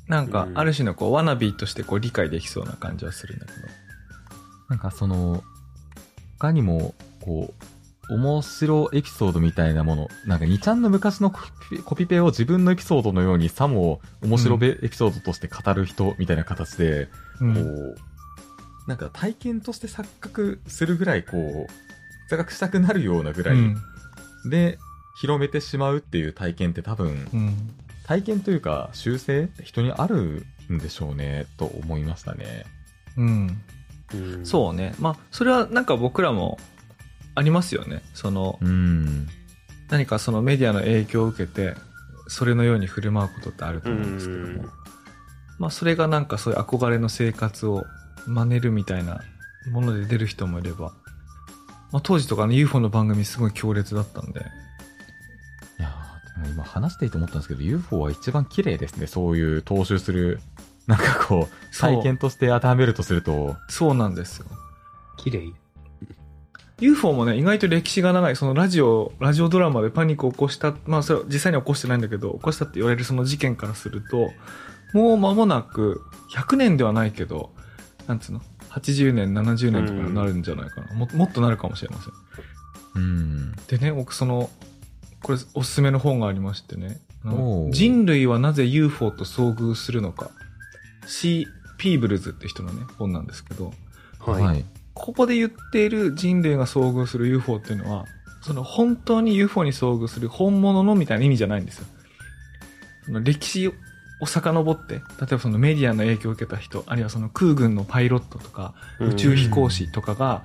[0.07, 3.59] なんかう、んある種のこう、ワナビーとしてこう、理解できそうな感じはするんだけど。
[4.68, 5.42] なんかその、
[6.38, 7.64] 他にも、こう、
[8.11, 11.40] 面白エピソードみたいなもの、なんか2ちゃんの昔のコ
[11.71, 17.11] ピコピペを自分のエピソードのようにさも面白べエピソードとして語る人みたいな形で、こ
[17.43, 17.57] うん。
[17.57, 17.97] う、
[18.87, 23.77] なんか体験として錯覚するぐらい、こう、錯覚したくなるようなぐらいうん。
[24.51, 24.79] で、
[25.17, 27.75] 広めてしまうっていう体験って多分、うん。
[28.05, 32.67] 体験というか修正って人にあるんでしょうね、と思いましたね。
[33.17, 33.62] うん。
[34.12, 34.95] うんそうね。
[34.99, 36.59] まあ、それはなんか僕らも
[37.35, 38.03] ありますよね。
[38.14, 39.29] その、うん。
[39.90, 41.75] 何かそのメディアの影響を受けて、
[42.27, 44.68] それのように振る舞うことってあると思うんですけども。
[45.59, 47.85] まあ、それがなんかそういう憧れの生活を
[48.27, 49.20] 真似るみたいな
[49.70, 50.92] もので出る人もいれば、
[51.92, 59.07] まあ、当時とかの UFO の番組すごい強烈だったんで、いやーでも今話していて思ったんですけど、UFO は一番綺麗ですね。
[59.07, 60.40] そういう踏襲する、
[60.87, 64.47] なんかこう体験として当てはめるとすると、そうなんですよ。
[65.18, 65.55] 綺麗？
[66.80, 74.30] UFO もね、意外と歴史が長い、そのラジオ、ラジオドラマでパニックを起こした、まあそれは実際には起こしてないんだけど、起こしたって言われるその事件からすると、
[74.92, 76.02] もう間もなく、
[76.34, 77.52] 100年ではないけど、
[78.06, 80.94] なんつうの ?80 年、70年とかになるんじゃないかな。
[80.94, 82.12] ももっとなるかもしれません。
[82.96, 83.52] うん。
[83.68, 84.50] でね、僕その、
[85.22, 87.00] これおすすめの本がありましてね。
[87.70, 90.30] 人類はなぜ UFO と遭遇するのか。
[91.06, 91.46] C.
[91.78, 93.72] ピーブルズって人のね、本なんですけど、
[94.20, 94.64] はい。
[94.94, 95.07] はい。
[95.07, 98.07] ここで言っている人類が遭遇する UFO っていうのは、
[98.42, 101.87] その本当に UFO に遭遇する本物のみたいな意味じゃないんですよ。
[103.07, 103.72] その歴史
[104.20, 110.44] を遡って、例えばそのメディアの影響を受けた人、あるいはその空軍のパイロットとか、宇宙飛行士とかが、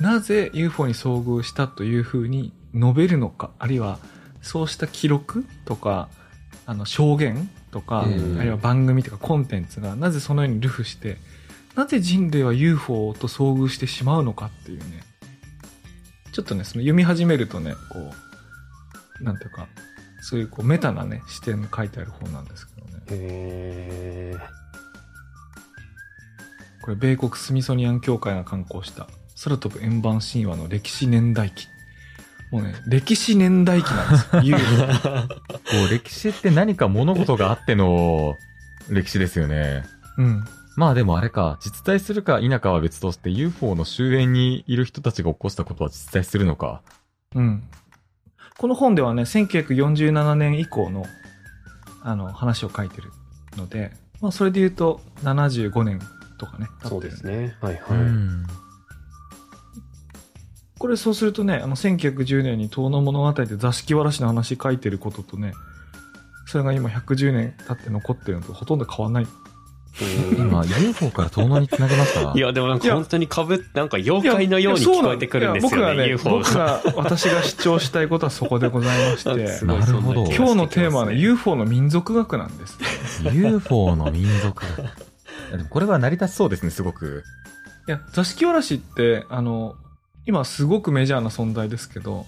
[0.00, 3.98] なぜ UFO に遭遇したというふうに述べるのか、あるいは
[4.42, 6.08] そうした記録とか、
[6.66, 11.16] あの証言とか、うんあるいは番組とかコンテンツがなぜそのように流布して、
[11.76, 15.02] なぜ人類は UFO と遭遇してしまうのかっていうね、
[16.32, 18.12] ちょっとね、その読み始めるとね、こ
[19.20, 19.68] う、なんていうか、
[20.22, 23.02] そういうこうメタなね、視点が書いてある本なんですけどね。
[23.10, 24.36] へ
[26.82, 29.06] これ米国スミソニアン協会が刊行した
[29.44, 31.68] 空飛ぶ円盤神話の歴史年代記。
[32.50, 34.42] もうね、歴史年代記なんですよ。
[34.58, 38.36] UFO こう、歴史って何か物事があっての
[38.88, 39.84] 歴史ですよね。
[40.16, 40.44] うん。
[40.76, 46.82] まあでもあれか、実在するか否かは別として UFO の終焉にいる人たちが起こしたことは実在するのか。
[47.34, 47.62] うん。
[48.58, 51.04] この本ではね、1947年以降の、
[52.02, 53.10] あの、話を書いてる
[53.56, 56.00] ので、まあ、それで言うと、75年
[56.38, 57.56] とかね、ーそう経ってるですね。
[57.60, 57.98] はいはい。
[57.98, 58.46] うん。
[60.78, 65.52] これそうするとね、あの、1910年に遠野物語で座敷わらしの話書いてることとね、
[66.46, 69.26] それが今110年経って残ってるのとほとんど変わんない。
[70.00, 70.46] うん。
[70.46, 79.30] 今、UFO から遠野に繋げましたいや、でもなんか本当に被って、なんか妖怪のように聞こえてくるんですよね、UFO 僕がね、僕が、私が主張したいことはそこでございまして。
[79.66, 80.24] なるほど。
[80.26, 82.78] 今日のテーマはね、UFO の民族学なんです。
[83.32, 84.64] UFO の民族。
[85.48, 87.24] いやでもこれは成り立ちそうですね、すごく。
[87.88, 89.76] いや、座敷わらしって、あの、
[90.26, 92.26] 今すごくメジャーな存在ですけど、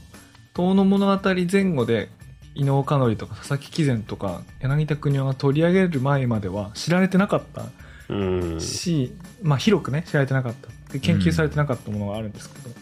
[0.54, 2.10] 遠野物語前後で、
[2.58, 7.64] 伊能かのりとか佐々木貴善とか柳田国男が取り上げる前までは知られてなかった
[8.12, 8.60] うん。
[8.60, 10.92] し、まあ広くね、知られてなかった。
[10.92, 12.74] で研究されてなかったものがあるんですけど、ま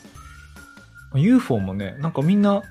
[1.14, 2.62] あ UFO もね、なんかみんな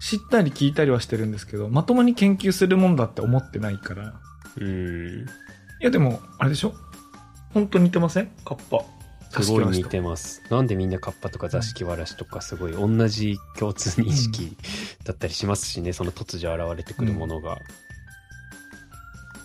[0.00, 4.14] 知ったり聞いたりはしてるんですけど、まともに研究するもんだって思ってないから。
[4.58, 5.20] うん。
[5.20, 6.74] いやでも、あれでしょ？
[7.54, 8.30] 本当に似てません？
[8.44, 8.84] カッパ。
[9.30, 10.42] すごい似てます。
[10.50, 14.56] なんでみんなカッパとか座敷わらしとかすごい同じ共通認識
[15.04, 17.58] だったりしますしね、その突如現れてくるものが。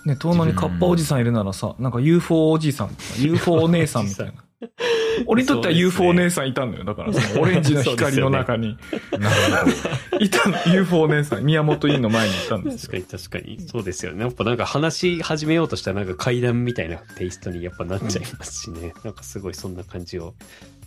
[0.06, 4.45] ね、遠野にカッパおじさんいるならさ、なんか UFO おじさんとか UFO お姉さんみたいな。
[5.28, 6.84] 俺にとっては UFO お姉さんいたのよ。
[6.84, 8.78] だからそのオレンジの光の中に、
[9.20, 9.30] な
[9.64, 10.24] るほど。
[10.24, 10.58] いたの。
[10.74, 12.92] UFO お姉さん、宮本院の前にいたんですよ。
[12.92, 13.68] 確かに確かに。
[13.68, 14.24] そうですよね。
[14.24, 18.94] やっぱなんか話し始めようとしたらなんか階段みたいなテイストにやっぱなっちゃいますしね。
[19.04, 20.36] なんかすごいそんな感じを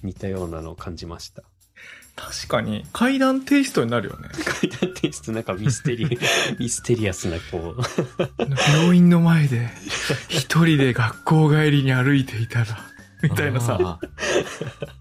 [0.02, 1.42] 似たようなのを感じました。
[2.16, 4.28] 確かに、階段テイストになるよね。
[4.44, 6.18] 階段テイストなんかミステリ、
[6.58, 7.82] ミステリアスなこう。
[8.74, 9.68] 病院の前で、
[10.28, 12.66] 一人で学校帰りに歩いていたら、
[13.22, 13.98] みたいなさ。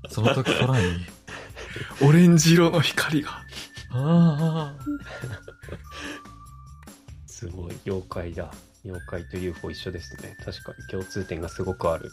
[0.10, 1.06] その時空に。
[2.02, 3.42] オレンジ色の光が。
[3.92, 4.76] あ
[7.28, 7.76] すごい。
[7.86, 8.52] 妖怪だ。
[8.84, 10.36] 妖怪と UFO 一緒ですね。
[10.44, 12.12] 確かに共通点がすごくある。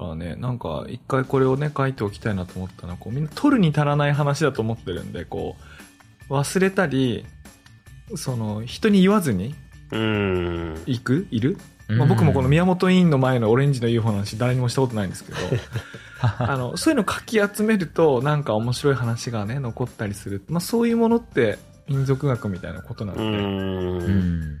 [0.00, 5.56] あね、なんか一回これをね書いておきたいなと思ったのはこうみんな取るに足らない話だと思ってるんでこ
[6.28, 7.26] う忘れたり
[8.14, 9.56] その人に言わずに
[9.90, 10.82] うーん。
[10.86, 11.26] 行く？
[11.32, 11.77] いる、あ。
[11.88, 15.38] まあ、僕もこのうん宮本委員の前のオレンジの UFO の話誰にもしたことないんですけど。
[16.20, 24.58] あのそういうのかき集めるとなんか面白い話がね残ったりする、まあ、そういうものって民族学みたいなことなのうで、ん。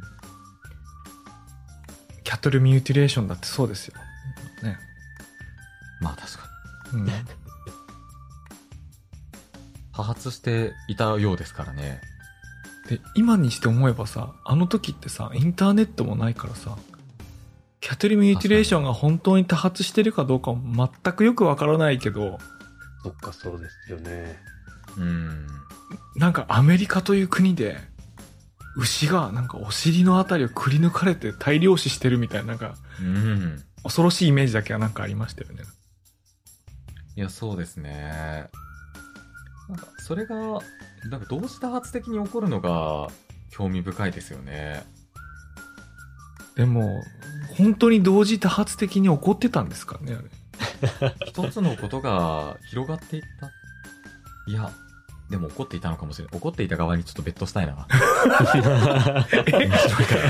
[2.22, 3.94] キャトルミューティレーションだってそうですよ、
[4.62, 4.78] ね。
[6.00, 6.48] まあ確か
[6.92, 7.00] に。
[7.00, 7.10] うん、
[9.92, 12.00] 多発していたようですからね。
[12.88, 16.76] で今にして思えばさあの時ってさインターネットもないからさ
[17.88, 22.38] キャトルミューティレーションが本当に多発してるかどうかも全くよくわからないけど
[23.02, 24.36] そっか、そうですよね。
[24.98, 25.46] うん。
[26.14, 27.78] なんかアメリカという国で
[28.76, 33.64] 牛がなんかお尻のあたりをくり抜かれて大量死してるみたいななんかうん。
[33.84, 35.62] 恐ろしいイメージだけはなんかありましたよね
[37.16, 38.50] いや、そうですね。
[39.66, 40.36] なんか、それが、
[41.10, 43.08] なんか同時多発的に起こるのが
[43.50, 44.84] 興味深いですよね。
[46.58, 47.02] でも
[47.56, 50.28] 本当に同時多発的に起こってたんですかねあれ
[51.26, 53.52] 一つのことが広がっていった。
[54.50, 54.72] いや、
[55.30, 56.36] でも怒っていたのかもしれない。
[56.36, 57.86] 怒っていた側にちょっとベットしたいな。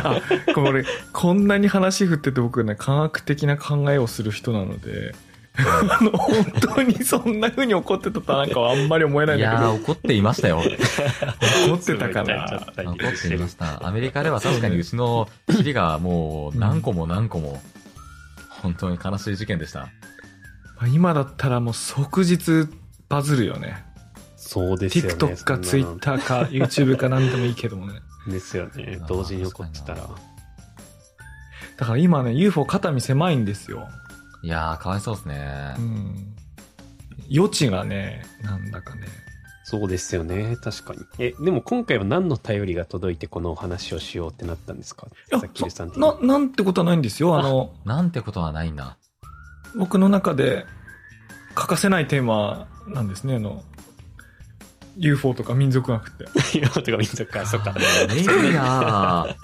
[0.05, 0.21] あ、
[0.55, 5.15] これ、こんなに話振ってて僕ね、科学的な考えをする人なので、
[5.59, 10.63] あの、本当にそんな風に怒ってたとはなんかあんまり思えないんだけど、いやー、怒っていましたよ。
[11.67, 12.63] 怒ってたかな。
[12.77, 13.87] 怒っていました。
[13.87, 17.61] アメリカでは確かに牛の尻がもう何個も何個も、
[18.49, 19.81] 本当に悲しい事件でした。
[19.81, 19.89] ま
[20.85, 22.69] あ今だったらもう即日
[23.09, 23.85] バズるよね。
[24.37, 25.15] そうですよね。
[25.15, 28.01] TikTok かそんなの Twitter か YouTube か何でもいいけどもね。
[28.29, 29.01] ですよね。
[29.09, 30.09] 同時に起こってたら。
[31.77, 33.89] だから今ね、UFO 肩身狭いんですよ。
[34.43, 35.81] いやー、かわいそうですねう。
[35.83, 36.35] ん。
[37.35, 39.07] 余地がね、なんだかね。
[39.65, 40.57] そうですよね。
[40.63, 41.01] 確かに。
[41.19, 45.07] え、でも今回は何の頼りが届いてこのお話をしようってなったんですか？
[45.09, 47.39] いやさっきるさんな、なんてことはないんですよ。
[47.39, 48.97] あの、なんてことはないんだ。
[49.77, 50.65] 僕の中で
[51.55, 53.37] 欠かせないテーマなんですね。
[53.37, 53.63] あの、
[54.97, 56.59] UFO とか民族学って。
[56.59, 57.73] いや、とか民族か、そっか。
[58.09, 59.27] メディア、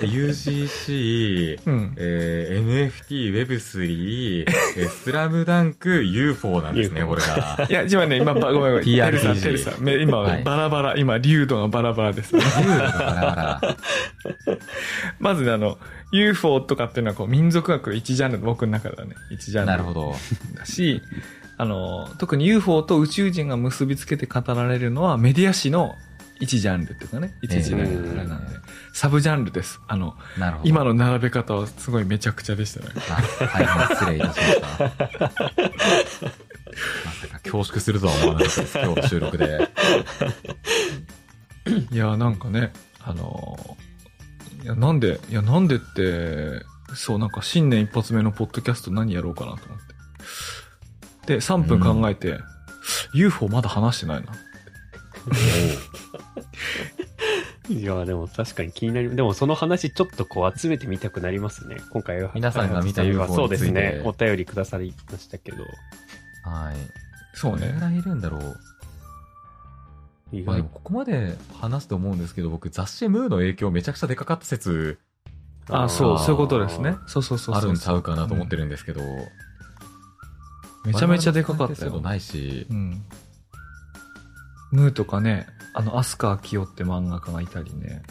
[0.00, 1.94] UGC、うん。
[1.96, 7.66] えー NFT、Web3、えースラムダンク、UFO なんですね、これが。
[7.70, 8.84] いや、今ね、今、ばごめんごめん。
[8.84, 9.82] テルさん、テルさん。
[9.82, 12.42] め今、はいバラバラ、今、流度がバラバラです、ね。
[12.62, 13.76] U がバラバラ。
[15.18, 15.78] まずね、あの、
[16.12, 19.66] UFO とかっていうのは、こう、民族学の一ジャンル、僕の中ではね、一ジャンル。
[19.66, 20.14] なるほど。
[20.56, 21.02] だし、
[21.56, 25.94] あの、特に UFO と宇宙人が結びつけて語られるのは、メディア史の
[26.42, 28.56] 一ジャンルっていうかね、一時代のあれなんで、
[28.92, 29.80] サブジャンルです。
[29.86, 30.16] あの。
[30.64, 32.86] 今の並べ方はすごいめちゃくちゃでしたね。
[33.08, 34.68] あ大変失礼いたしました。
[37.06, 39.70] まさか恐縮するとは思わなかったです、今日の収録で。
[41.92, 42.72] いや、なんかね、
[43.04, 43.76] あの、
[44.64, 46.64] いや、なんで、いや、なんでって、
[46.96, 49.78] そう、なんか新年一発目のポッドキャスト何やろうかなと思っ
[51.24, 51.34] て。
[51.34, 52.40] で、3分考えて、
[53.14, 54.32] UFO まだ話してないな。
[57.68, 61.76] いや、でも確かに気になり、でもその話ちょっとこう集めてみたくなりますね。
[61.90, 62.32] 今回は。
[62.34, 64.02] 皆さんが見たはい UFO そうですね。
[64.04, 65.62] お便りくださりましたけど。
[66.44, 66.76] はい。
[67.34, 67.60] そうね。
[67.60, 68.56] どれぐらいいるんだろう。
[70.32, 74.98] 意外まあでもここまで話すと思うんですけど、僕雑誌ムーの影響めちゃくちゃでかかった説
[75.68, 76.96] あ、そう、そういうことですね。
[77.06, 77.54] そうそうそうそう。
[77.54, 79.02] あるんちゃうかなと思ってるんですけど。
[80.84, 81.92] めちゃめちゃでかかったよ。
[81.92, 83.04] 我々の関係性もないしう、ん。
[84.72, 88.02] ムーとかね、あの、アスカ・アキオって漫画家がいたりね。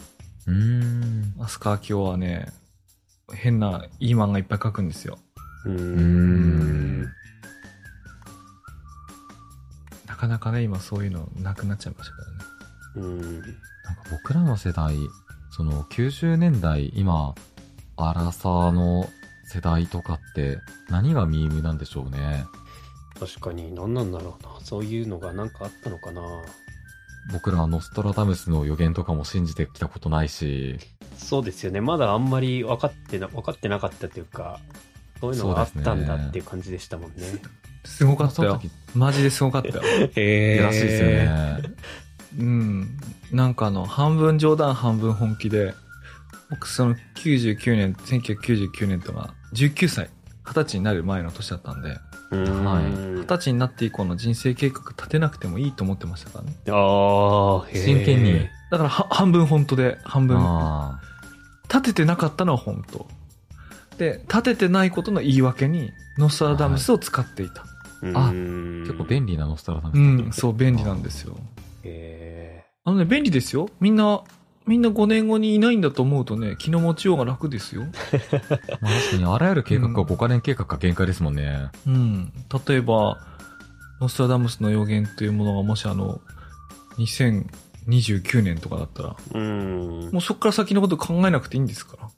[0.46, 1.34] うーん。
[1.40, 2.52] アスカ・アキオはね、
[3.32, 5.18] 変ないい漫画いっぱい描くんですよ。
[5.64, 5.70] う。
[5.70, 7.02] ん。
[10.06, 12.44] なかなかね、今そういうのなくなっちゃいましたからね。
[12.96, 13.20] うん。
[13.20, 13.52] なんか
[14.10, 14.96] 僕らの世代、
[15.50, 17.34] その90年代、今、
[17.96, 19.08] アラサーの
[19.44, 20.58] 世代とかって
[20.88, 22.46] 何がミームなんでしょうね。
[23.18, 24.48] 確かに何なんだろうな。
[24.60, 26.22] そういうのがなんかあったのかな。
[27.30, 30.78] 僕らはノストラダムスの予言とかも信じてきたことないし、
[31.16, 31.80] そうですよね。
[31.80, 34.58] まだあんまり分かってな、分かってなかったというか、
[35.20, 37.22] そういうのがあったんだっていう感じでしたもんね。
[37.84, 38.60] すごかったよ。
[38.94, 39.82] マジですごかったよ。
[40.16, 41.62] へらしいですよね。
[42.38, 42.98] うん。
[43.30, 45.74] なんかあの、半分冗談半分本気で、
[46.50, 50.10] 僕その99年、1999年とか、19歳。
[50.44, 51.98] 二十歳になる前の年だったんで、
[52.30, 56.56] うんはい二十歳になって以降の人生計画立てなくてもいいと思ってましたからね。
[56.68, 58.48] ああ、へえ真剣に。
[58.70, 61.00] だからは半分本当で、半分あ
[61.68, 63.06] 立ててなかったのは本当。
[63.98, 67.64] で、立ててないことの言い訳に、ノストラダムスを使っていた。
[68.14, 71.36] あうん結構便利なノストラダムスうん、そう、便利なんですよ。
[71.84, 73.68] へあのね、便利ですよ。
[73.80, 74.22] みんな、
[74.66, 77.82] みんな5年後にいないんだと思うとね、気の持ちようが楽ですよ。
[78.80, 81.70] まあ確かにあらゆる計画が5カ年計画が限界ですもんね。
[81.86, 82.32] うん。
[82.66, 83.18] 例えば、
[84.00, 86.20] ノストラダムスの予言というものがもしあの、
[86.98, 89.38] 2029年とかだったら、え。
[89.38, 90.10] うん。
[90.12, 92.08] もうそこから先のこと考えなくていいんですから。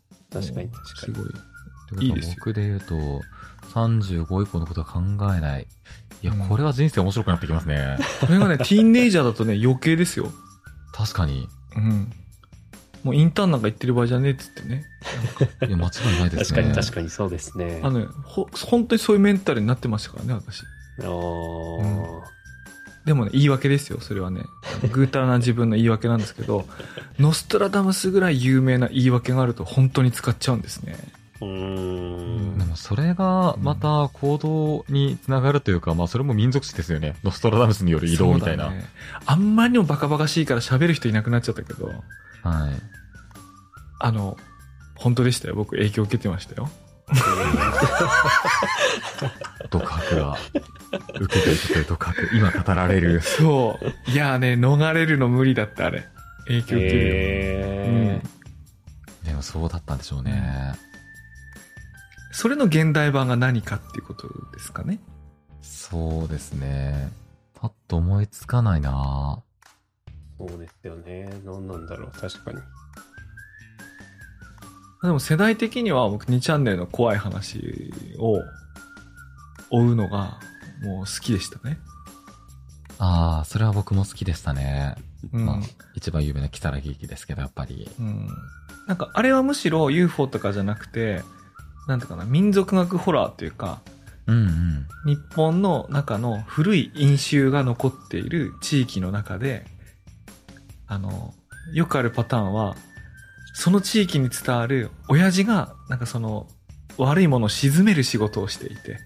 [0.41, 1.15] 確かに確かに。
[1.15, 2.07] すごい。
[2.07, 2.95] いいですよ僕で言うと、
[3.75, 5.01] 35以降のことは考
[5.35, 5.67] えない。
[6.23, 7.99] いや、うんこれは人生面白くなってきますね。
[8.21, 10.31] これがね、 ティーンネイジャーだとね、余計ですよ。
[10.93, 11.49] 確かに。
[11.77, 12.13] うん。
[13.05, 14.85] もうインターンなんか行ってる場合じゃねえっつってね。
[15.69, 16.63] いや、間違いないですね。
[16.63, 17.81] 確かに確かにそうですね。
[17.85, 20.63] あのね、ほ、本当にそういうメンタルになってましたからね、私。
[21.01, 22.35] あー
[23.05, 24.41] でもね、言い訳ですよ、それはね。
[24.91, 26.67] ぐうたらな自分の言い訳なんですけど、
[27.19, 30.97] ノストラダムスぐらい有名な言い訳があると本当に使っちゃうんですね。
[31.45, 32.59] うーん。
[32.59, 37.17] でもそれがまた行動につながるというか、まあそれも民族史ですよね。
[37.25, 38.71] ノストラダムスによる移動みたいな。
[38.71, 38.85] ね
[39.27, 41.95] あんまりにもバカバカしいから喋る人いなくなっちゃったけど、はい。
[44.01, 44.37] あの、
[44.97, 45.55] 本当でしたよ。
[45.55, 46.71] 僕影響受けてましたよ。
[49.71, 50.37] 独白が。
[51.21, 52.31] 受けていくという独白。
[52.35, 53.21] 今語られる。
[53.21, 54.11] そう。
[54.11, 56.07] いやーね、逃れるの無理だった、あれ。
[56.47, 57.15] 影響受けるよ。
[57.15, 58.21] へ
[59.23, 59.27] うん。
[59.27, 60.75] でもそうだったんでしょうね。
[62.35, 64.99] それの現代版が何かっていうことですかね。
[65.63, 67.13] そうですね。
[67.55, 71.33] パッと思いつかないなーそうですよね。
[71.45, 72.59] 何なんだろう、確かに。
[75.01, 78.41] でも世代的には僕2チャンネルの怖い話を
[79.71, 80.41] 追うのが
[80.83, 81.79] もう好きでしたね。
[82.99, 84.97] ああ、それは僕も好きでしたね。
[85.33, 85.47] うん。
[85.47, 85.61] まあ、
[85.95, 87.89] 一番有名なキサラ劇ですけど、やっぱり。
[88.01, 88.27] うん。
[88.89, 91.23] なんかあれはむしろ UFO とかじゃなくて、
[91.87, 93.81] なんていうかな、民族学ホラーというか、
[94.27, 94.87] うんうん。
[95.07, 99.67] 日本の中の古い飲酒が残っている地域の中で、
[100.87, 101.35] あの、
[101.73, 102.75] よくあるパターンは、
[103.55, 106.49] その地域に伝わる親父が、なんかその、
[106.97, 108.99] 悪いものを沈める仕事をしていて、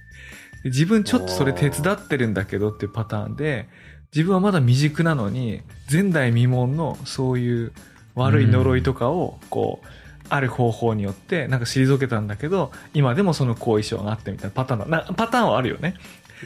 [0.63, 3.69] で自分ちょっとそれ手伝ってるんだけどっていうパターンで、
[4.15, 7.73] 自分はまだ未熟なのに、前代未聞のそういう
[8.15, 9.87] 悪い呪いとかを、こう、
[10.29, 15.95] ある方法によって、なんか退けたんだけど、今でもその後遺症があってみたいなパターンだな、パターンはあるよね。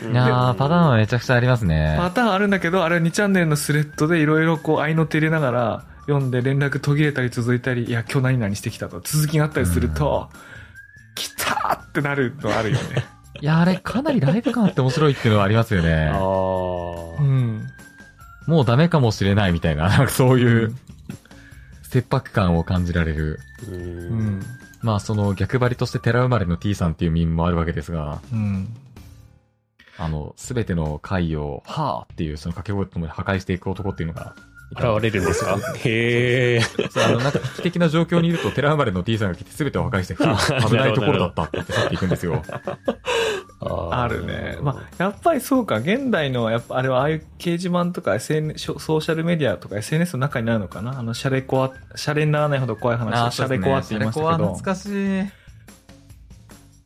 [0.00, 1.96] いやー、パターンはめちゃくちゃありますね。
[1.98, 10.30] パターンあるんだけど、あれは2チャンネルのスレッドでいろいろこう、合いの手入れながら、読んで連絡途切れたり続いたり、いや、今日何々してきたと、続きがあったりすると、
[11.14, 13.04] 来たーってなるのあるよね。
[13.40, 16.16] いや、あれかなりライブ感あって面白いっていうのはありますよねあ。
[16.16, 16.18] う
[17.18, 17.22] あ。
[17.22, 17.62] ん。
[18.46, 20.74] もうダメかもしれないみたいな、なんかそういうう
[21.93, 23.38] 切迫感を感じられる。
[23.68, 23.70] う。
[23.70, 24.43] うんん。
[24.80, 28.74] まあその逆張りとして寺生まれの T さんっていうミムもあるわけですが、うん。
[29.99, 34.34] あの、すべての回を、はーっていうその掛け声とともに破壊していく男っていうのが、
[34.72, 35.58] 現れるんですか？
[35.84, 36.60] へえ。
[36.90, 40.14] そうあの、なんか危機的な状況にいると、寺生まれの T さんが来て全てを破壊して、
[40.66, 42.42] 危ないところだったって言って去っていくんですよ。
[43.64, 44.58] あるね。
[44.60, 50.98] まあ、やっぱりそうか、現代の、やっぱあれはああいう掲示板とか SNS、ソーシャルメディアとか SNS の中になるのかな？
[50.98, 54.54] あの、シャレコア、シャレにならないほど怖い話をシャレコアって言いましたけど。
[54.54, 55.22] 懐かしい。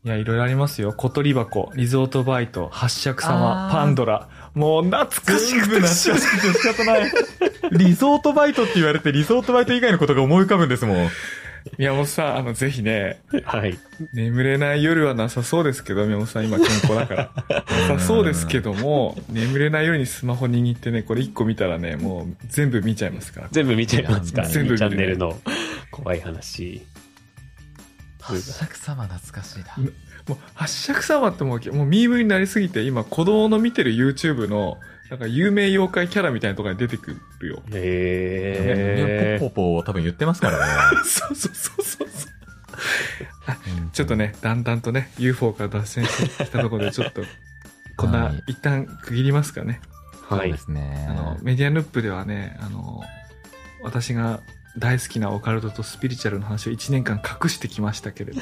[0.04, 0.92] いや、いろいろありますよ。
[0.92, 4.28] 小鳥箱、リゾートバイト、八尺様パンドラ。
[4.54, 7.12] もう懐かしくて懐かしくて仕方ない。
[7.72, 11.08] リゾートバイトって言われて、リゾートバイト以外のことが思い浮かぶんですもん。
[11.78, 13.78] 宮本さん、あの、ぜひね、はい。
[14.12, 17.64] 眠れない夜はなさそうですけど、宮本さん今健康だから。
[17.88, 23.48] なさそうですけども、眠れない夜にスマホ握ってね、これ一個見たらね、もう全部見ちゃいますから。
[23.50, 25.36] 全部見ちゃいますか全部見るチャンネルの
[25.90, 26.82] 怖い話。
[28.20, 29.90] 八尺様懐かしいな。
[30.28, 34.78] もう、八尺様ってもう、もうミームになりすぎて、今子供の見てる YouTube の、
[35.10, 37.62] なんか有名妖怪キャラみたいなところに出てくるよ。
[37.72, 39.38] へえ。
[39.40, 40.72] ポッポポ多分言ってますからね。
[41.04, 42.36] そうそうそうそうそう。
[43.92, 47.22] ちょっとね、だんだんとね、UFO から脱線してきたところで、ちょっと、
[47.96, 49.80] こんな、はい一旦区切りますかね。
[50.28, 50.58] はいそうで。
[50.58, 51.06] すね。
[51.08, 53.02] あの、メディアヌップではね、あの、
[53.82, 54.40] 私が
[54.78, 58.40] 大好きなオカルトとスピリチュアルの話を1年間隠してきましたけれど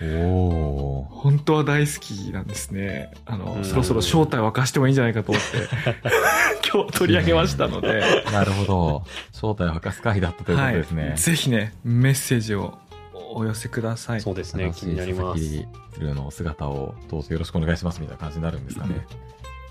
[0.00, 1.08] も。
[1.10, 3.12] 本当は大好きなんですね。
[3.26, 5.68] あの、うんそろそろ正体を明かしてもいいんじゃないかと思って、
[6.72, 9.04] 今日取り上げましたので、なるほど。
[9.32, 11.14] 正体を明かす回だったということですね。
[11.16, 12.78] ぜひね、メッセージを
[13.12, 14.20] お寄せください。
[14.20, 15.42] そうですね、気になります。
[15.42, 19.06] 佐々木鶴の姿をどうぞよろしくお願いしますみたいな感じになるんですかね。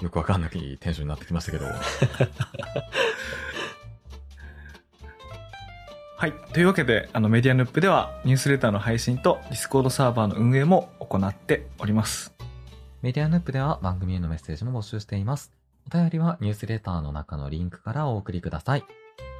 [0.01, 1.65] よくわかんないテンションになってきましたけど。
[6.23, 6.33] はい。
[6.53, 12.33] というわけで、あの、メディアヌップでは、ニュースレターの配信と、ディスコードサーバーの運営も行っております。
[13.01, 15.51] メディアヌップでは番組へのメッセージも募集しています。
[15.85, 18.85] お便りはニュースレターの中のリンクからお送りください。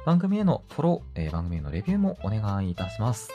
[0.04, 3.30] 番組へのフォロー、えー番組へのレビューもお願いいたします。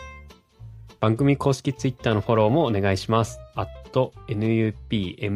[0.99, 3.39] 番組公式ツイッターのフォローもお願いします。
[3.55, 3.67] at
[4.27, 5.27] nupmedia,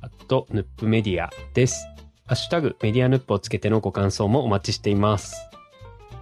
[0.00, 1.86] at nupmedia です。
[2.24, 5.47] ハッシュタグメディアヌップをつけてのご感想もお待ちしています。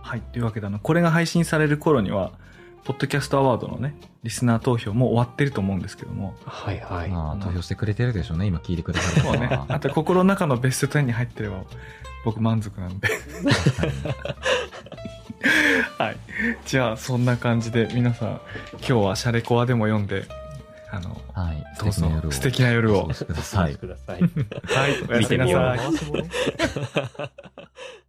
[0.06, 0.20] はい。
[0.20, 2.30] というわけで、あの、これが配信される頃には、
[2.84, 7.08] ポッドキャストアワードのね、リスナー投票も終わってると思うんですけども、はいはい。
[7.08, 8.46] まあ、投票してくれてるでしょうね。
[8.46, 9.50] 今聞いてくれたるそうね。
[9.66, 11.64] あと、心の中のベスト10に入ってれば、
[12.24, 13.08] 僕満足なんで。
[15.98, 16.16] はい。
[16.66, 18.40] じゃあ、そんな感じで、皆さん、
[18.74, 20.28] 今日はシャレコアでも読んで、
[20.92, 21.64] あの、はい。
[21.80, 23.74] どうぞ素素敵な夜をお過ごしください。
[23.74, 24.20] ください。
[24.20, 24.28] は
[24.86, 25.02] い。
[25.08, 25.80] おやすみなさい。